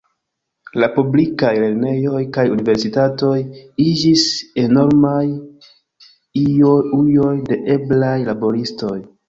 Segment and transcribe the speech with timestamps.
[0.83, 3.35] La publikaj lernejoj kaj universitatoj
[3.85, 4.25] iĝis
[4.63, 5.29] enormaj
[7.03, 8.97] ujoj de eblaj laboristoj.